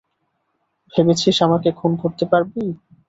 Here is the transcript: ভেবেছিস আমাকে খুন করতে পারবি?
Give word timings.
ভেবেছিস 0.93 1.37
আমাকে 1.47 1.69
খুন 1.79 1.91
করতে 2.01 2.23
পারবি? 2.31 2.63